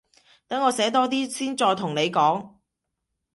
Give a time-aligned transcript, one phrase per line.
[0.47, 2.55] 等我寫多啲先再同你講